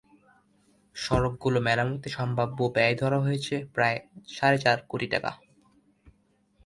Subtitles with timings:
[0.95, 3.97] সড়কগুলো মেরামতে সম্ভাব্য ব্যয় ধরা হয়েছে প্রায়
[4.27, 5.31] সাড়ে চার কোটি টাকা।